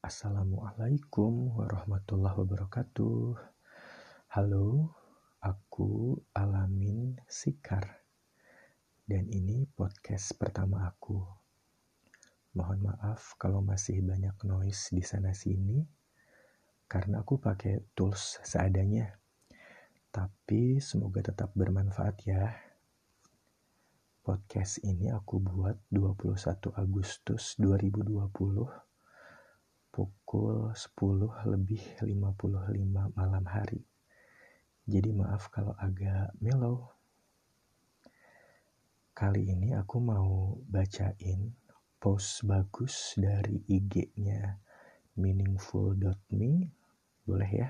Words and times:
Assalamualaikum 0.00 1.60
warahmatullahi 1.60 2.32
wabarakatuh. 2.32 3.36
Halo, 4.32 4.96
aku 5.44 6.16
Alamin 6.32 7.20
Sikar. 7.28 8.00
Dan 9.04 9.28
ini 9.28 9.68
podcast 9.68 10.32
pertama 10.40 10.88
aku. 10.88 11.20
Mohon 12.56 12.88
maaf 12.88 13.36
kalau 13.36 13.60
masih 13.60 14.00
banyak 14.00 14.32
noise 14.48 14.88
di 14.88 15.04
sana 15.04 15.36
sini 15.36 15.84
karena 16.88 17.20
aku 17.20 17.36
pakai 17.36 17.92
tools 17.92 18.40
seadanya. 18.40 19.20
Tapi 20.08 20.80
semoga 20.80 21.28
tetap 21.28 21.52
bermanfaat 21.52 22.16
ya. 22.24 22.48
Podcast 24.24 24.80
ini 24.80 25.12
aku 25.12 25.44
buat 25.44 25.76
21 25.92 26.40
Agustus 26.72 27.60
2020 27.60 28.89
pukul 29.90 30.70
10 30.70 31.50
lebih 31.50 31.82
55 31.98 33.18
malam 33.18 33.44
hari. 33.50 33.82
Jadi 34.86 35.10
maaf 35.10 35.50
kalau 35.50 35.74
agak 35.74 36.30
mellow. 36.38 36.94
Kali 39.10 39.50
ini 39.50 39.74
aku 39.74 39.98
mau 39.98 40.56
bacain 40.70 41.50
post 41.98 42.46
bagus 42.46 43.18
dari 43.18 43.58
IG-nya 43.66 44.62
meaningful.me. 45.18 46.52
Boleh 47.26 47.50
ya? 47.50 47.68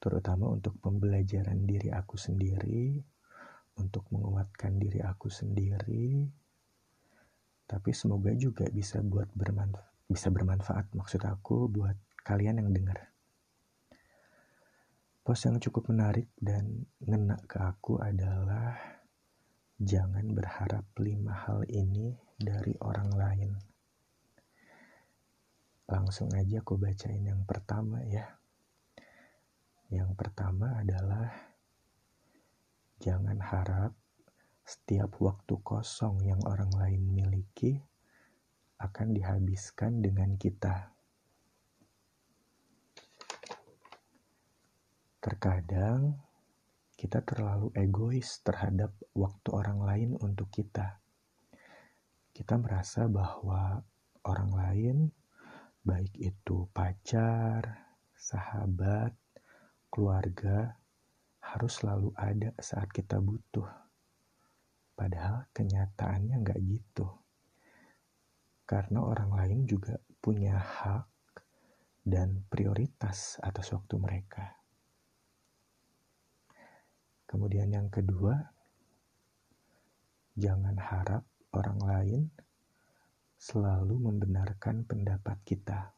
Terutama 0.00 0.48
untuk 0.56 0.80
pembelajaran 0.80 1.68
diri 1.68 1.92
aku 1.92 2.16
sendiri, 2.16 2.96
untuk 3.76 4.08
menguatkan 4.08 4.80
diri 4.80 5.04
aku 5.04 5.28
sendiri, 5.28 6.26
tapi 7.68 7.90
semoga 7.92 8.32
juga 8.32 8.66
bisa 8.72 9.04
buat 9.04 9.28
bermanfaat 9.36 9.97
bisa 10.08 10.32
bermanfaat 10.32 10.88
maksud 10.96 11.20
aku 11.28 11.68
buat 11.68 11.94
kalian 12.24 12.64
yang 12.64 12.72
dengar. 12.72 13.12
Post 15.20 15.44
yang 15.44 15.60
cukup 15.60 15.92
menarik 15.92 16.32
dan 16.40 16.88
ngena 17.04 17.36
ke 17.44 17.60
aku 17.60 18.00
adalah 18.00 18.72
jangan 19.76 20.32
berharap 20.32 20.88
lima 20.96 21.36
hal 21.44 21.60
ini 21.68 22.16
dari 22.40 22.72
orang 22.80 23.12
lain. 23.12 23.50
Langsung 25.84 26.32
aja 26.32 26.64
aku 26.64 26.80
bacain 26.80 27.28
yang 27.28 27.44
pertama 27.44 28.00
ya. 28.08 28.24
Yang 29.92 30.16
pertama 30.16 30.80
adalah 30.80 31.28
jangan 33.04 33.36
harap 33.44 33.92
setiap 34.64 35.12
waktu 35.20 35.60
kosong 35.60 36.24
yang 36.24 36.40
orang 36.48 36.72
lain 36.72 37.04
miliki 37.08 37.84
akan 38.78 39.10
dihabiskan 39.10 39.98
dengan 39.98 40.38
kita. 40.38 40.94
Terkadang 45.18 46.14
kita 46.94 47.22
terlalu 47.26 47.74
egois 47.74 48.38
terhadap 48.46 48.94
waktu 49.18 49.48
orang 49.50 49.78
lain 49.82 50.10
untuk 50.22 50.46
kita. 50.54 51.02
Kita 52.30 52.54
merasa 52.54 53.10
bahwa 53.10 53.82
orang 54.22 54.50
lain, 54.54 54.96
baik 55.82 56.14
itu 56.14 56.70
pacar, 56.70 57.90
sahabat, 58.14 59.10
keluarga, 59.90 60.78
harus 61.42 61.82
selalu 61.82 62.14
ada 62.14 62.54
saat 62.62 62.86
kita 62.94 63.18
butuh. 63.18 63.66
Padahal 64.94 65.50
kenyataannya 65.50 66.46
nggak 66.46 66.60
gitu 66.62 67.27
karena 68.68 69.00
orang 69.00 69.32
lain 69.32 69.64
juga 69.64 69.96
punya 70.20 70.60
hak 70.60 71.08
dan 72.04 72.44
prioritas 72.52 73.40
atas 73.40 73.72
waktu 73.72 73.96
mereka. 73.96 74.60
Kemudian 77.24 77.72
yang 77.72 77.88
kedua, 77.88 78.36
jangan 80.36 80.76
harap 80.76 81.24
orang 81.56 81.80
lain 81.80 82.22
selalu 83.40 83.96
membenarkan 84.04 84.84
pendapat 84.84 85.40
kita. 85.48 85.96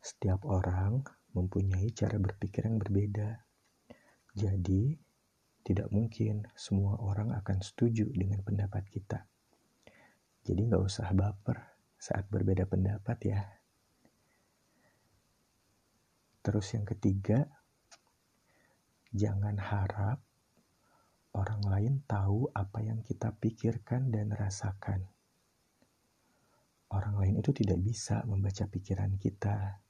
Setiap 0.00 0.48
orang 0.48 1.04
mempunyai 1.36 1.92
cara 1.92 2.16
berpikir 2.16 2.64
yang 2.64 2.80
berbeda. 2.80 3.44
Jadi, 4.32 4.96
tidak 5.60 5.92
mungkin 5.92 6.48
semua 6.56 6.96
orang 7.04 7.36
akan 7.36 7.58
setuju 7.60 8.08
dengan 8.16 8.40
pendapat 8.40 8.86
kita. 8.88 9.35
Jadi 10.46 10.62
nggak 10.62 10.84
usah 10.86 11.10
baper 11.10 11.58
saat 11.98 12.30
berbeda 12.30 12.70
pendapat 12.70 13.18
ya. 13.26 13.42
Terus 16.46 16.70
yang 16.78 16.86
ketiga, 16.86 17.42
jangan 19.10 19.58
harap 19.58 20.22
orang 21.34 21.62
lain 21.66 21.94
tahu 22.06 22.46
apa 22.54 22.78
yang 22.78 23.02
kita 23.02 23.34
pikirkan 23.34 24.14
dan 24.14 24.30
rasakan. 24.30 25.02
Orang 26.94 27.18
lain 27.18 27.42
itu 27.42 27.50
tidak 27.50 27.82
bisa 27.82 28.22
membaca 28.22 28.70
pikiran 28.70 29.18
kita. 29.18 29.82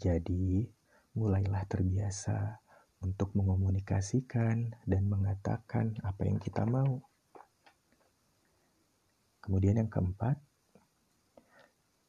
Jadi, 0.00 0.64
mulailah 1.12 1.68
terbiasa 1.68 2.64
untuk 3.04 3.36
mengomunikasikan 3.36 4.72
dan 4.88 5.02
mengatakan 5.04 5.92
apa 6.00 6.24
yang 6.24 6.40
kita 6.40 6.64
mau. 6.64 7.07
Kemudian 9.48 9.80
yang 9.80 9.88
keempat, 9.88 10.36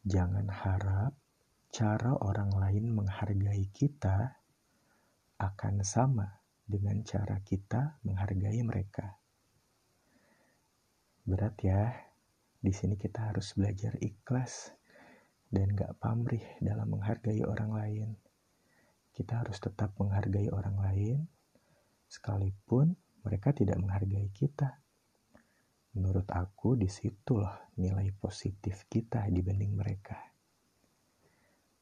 jangan 0.04 0.44
harap 0.52 1.16
cara 1.72 2.12
orang 2.20 2.52
lain 2.52 2.92
menghargai 2.92 3.64
kita 3.72 4.44
akan 5.40 5.80
sama 5.88 6.28
dengan 6.68 7.00
cara 7.08 7.40
kita 7.40 8.04
menghargai 8.04 8.60
mereka. 8.60 9.16
Berat 11.24 11.56
ya, 11.64 11.96
di 12.60 12.76
sini 12.76 13.00
kita 13.00 13.32
harus 13.32 13.56
belajar 13.56 13.96
ikhlas 14.04 14.76
dan 15.48 15.72
gak 15.80 15.96
pamrih 15.96 16.44
dalam 16.60 16.92
menghargai 16.92 17.40
orang 17.48 17.72
lain. 17.72 18.10
Kita 19.16 19.48
harus 19.48 19.64
tetap 19.64 19.96
menghargai 19.96 20.52
orang 20.52 20.76
lain, 20.76 21.24
sekalipun 22.12 23.00
mereka 23.24 23.56
tidak 23.56 23.80
menghargai 23.80 24.28
kita. 24.36 24.76
Menurut 25.98 26.30
aku 26.30 26.78
di 26.78 26.86
situlah 26.86 27.74
nilai 27.82 28.14
positif 28.14 28.86
kita 28.86 29.26
dibanding 29.34 29.74
mereka. 29.74 30.18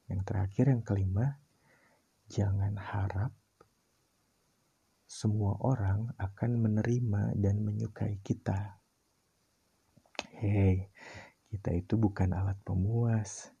Yang 0.08 0.20
terakhir 0.24 0.64
yang 0.72 0.80
kelima, 0.80 1.26
jangan 2.32 2.72
harap 2.80 3.32
semua 5.08 5.56
orang 5.64 6.12
akan 6.16 6.50
menerima 6.68 7.36
dan 7.36 7.64
menyukai 7.64 8.20
kita. 8.24 8.80
Hei, 10.36 10.88
kita 11.48 11.72
itu 11.72 11.96
bukan 11.96 12.32
alat 12.36 12.60
pemuas. 12.64 13.52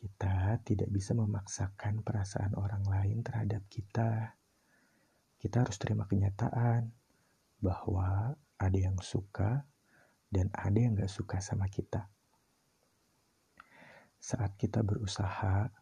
Kita 0.00 0.56
tidak 0.64 0.88
bisa 0.88 1.12
memaksakan 1.12 2.00
perasaan 2.00 2.56
orang 2.56 2.84
lain 2.88 3.20
terhadap 3.20 3.64
kita. 3.68 4.36
Kita 5.40 5.64
harus 5.64 5.76
terima 5.80 6.08
kenyataan 6.08 6.92
bahwa 7.60 8.36
ada 8.60 8.76
yang 8.76 9.00
suka 9.00 9.64
dan 10.28 10.52
ada 10.52 10.76
yang 10.76 10.92
gak 10.94 11.08
suka 11.08 11.40
sama 11.40 11.66
kita. 11.72 12.06
Saat 14.20 14.60
kita 14.60 14.84
berusaha 14.84 15.72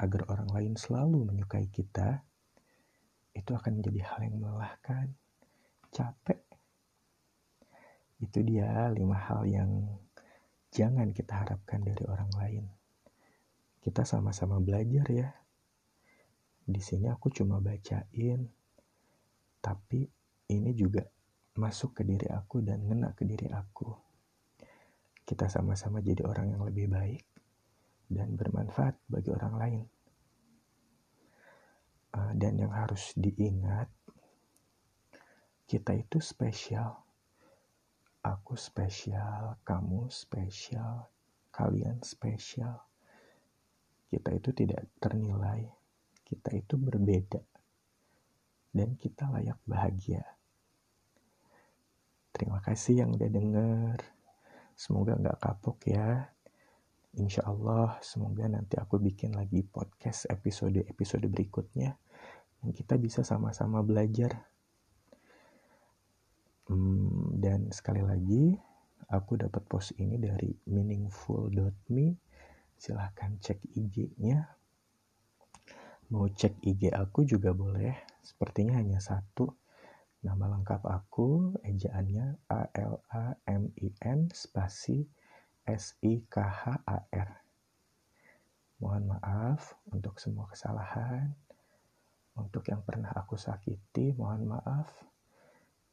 agar 0.00 0.22
orang 0.32 0.48
lain 0.50 0.74
selalu 0.74 1.28
menyukai 1.28 1.68
kita, 1.68 2.24
itu 3.36 3.50
akan 3.52 3.78
menjadi 3.78 4.00
hal 4.08 4.20
yang 4.24 4.36
melelahkan, 4.40 5.06
capek. 5.92 6.40
Itu 8.18 8.40
dia 8.40 8.88
lima 8.88 9.20
hal 9.20 9.44
yang 9.44 9.70
jangan 10.72 11.12
kita 11.12 11.44
harapkan 11.44 11.84
dari 11.84 12.02
orang 12.08 12.30
lain. 12.34 12.64
Kita 13.84 14.02
sama-sama 14.02 14.58
belajar 14.64 15.06
ya. 15.12 15.28
Di 16.64 16.80
sini 16.80 17.12
aku 17.12 17.28
cuma 17.28 17.60
bacain, 17.60 18.48
tapi 19.60 20.08
ini 20.48 20.72
juga 20.72 21.04
masuk 21.54 21.94
ke 21.94 22.02
diri 22.02 22.26
aku 22.34 22.62
dan 22.66 22.82
ngena 22.82 23.14
ke 23.14 23.22
diri 23.22 23.46
aku. 23.50 23.94
Kita 25.24 25.46
sama-sama 25.46 26.02
jadi 26.02 26.26
orang 26.26 26.52
yang 26.52 26.62
lebih 26.66 26.90
baik 26.90 27.24
dan 28.10 28.34
bermanfaat 28.34 28.98
bagi 29.08 29.30
orang 29.32 29.54
lain. 29.56 29.84
Uh, 32.14 32.30
dan 32.38 32.54
yang 32.58 32.70
harus 32.70 33.10
diingat, 33.18 33.90
kita 35.66 35.96
itu 35.98 36.22
spesial. 36.22 37.02
Aku 38.24 38.56
spesial, 38.56 39.58
kamu 39.66 40.08
spesial, 40.08 41.10
kalian 41.50 42.00
spesial. 42.06 42.78
Kita 44.06 44.30
itu 44.30 44.54
tidak 44.54 44.86
ternilai, 45.02 45.66
kita 46.22 46.54
itu 46.54 46.78
berbeda, 46.78 47.42
dan 48.70 48.94
kita 48.94 49.26
layak 49.28 49.58
bahagia. 49.66 50.22
Terima 52.34 52.58
kasih 52.58 53.06
yang 53.06 53.14
udah 53.14 53.30
denger. 53.30 53.98
Semoga 54.74 55.14
nggak 55.14 55.38
kapok 55.38 55.86
ya. 55.86 56.34
Insya 57.14 57.46
Allah 57.46 57.94
semoga 58.02 58.50
nanti 58.50 58.74
aku 58.74 58.98
bikin 58.98 59.38
lagi 59.38 59.62
podcast 59.62 60.26
episode-episode 60.26 61.30
berikutnya 61.30 61.94
yang 62.58 62.74
kita 62.74 62.98
bisa 62.98 63.22
sama-sama 63.22 63.86
belajar. 63.86 64.50
Hmm, 66.66 67.38
dan 67.38 67.70
sekali 67.70 68.02
lagi 68.02 68.58
aku 69.14 69.38
dapat 69.38 69.62
post 69.70 69.94
ini 70.02 70.18
dari 70.18 70.50
meaningful.me. 70.66 72.18
Silahkan 72.74 73.38
cek 73.38 73.62
IG-nya. 73.78 74.42
Mau 76.10 76.26
cek 76.26 76.66
IG 76.66 76.90
aku 76.90 77.22
juga 77.22 77.54
boleh. 77.54 77.94
Sepertinya 78.26 78.74
hanya 78.74 78.98
satu. 78.98 79.63
Nama 80.24 80.56
lengkap 80.56 80.88
aku, 80.88 81.52
ejaannya 81.60 82.48
A 82.48 82.64
L 82.80 82.96
A 83.12 83.36
M 83.44 83.68
I 83.76 83.92
N 84.08 84.32
spasi 84.32 85.04
S-I-K-H-A-R. 85.68 87.30
Mohon 88.80 89.04
maaf 89.12 89.76
untuk 89.92 90.16
semua 90.16 90.48
kesalahan, 90.48 91.28
untuk 92.40 92.64
yang 92.72 92.80
pernah 92.80 93.12
aku 93.12 93.36
sakiti, 93.36 94.16
mohon 94.16 94.48
maaf, 94.48 94.88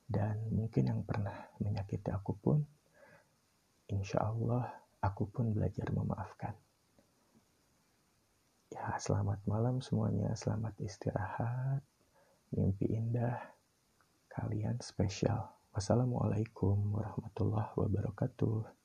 dan 0.07 0.39
mungkin 0.47 0.87
yang 0.87 1.03
pernah 1.03 1.51
menyakiti 1.59 2.07
aku 2.15 2.31
pun, 2.39 2.63
insya 3.91 4.31
Allah 4.31 4.63
aku 5.03 5.27
pun 5.27 5.51
belajar 5.51 5.91
memaafkan. 5.91 6.55
Ya, 8.71 8.95
selamat 8.95 9.43
malam 9.43 9.83
semuanya, 9.83 10.31
selamat 10.39 10.79
istirahat, 10.79 11.83
mimpi 12.55 12.95
indah, 12.95 13.59
kalian 14.31 14.79
spesial. 14.79 15.51
Wassalamualaikum 15.75 16.95
warahmatullahi 16.95 17.71
wabarakatuh. 17.75 18.80